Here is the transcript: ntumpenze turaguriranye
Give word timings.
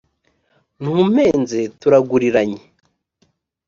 ntumpenze 0.81 1.59
turaguriranye 1.79 2.61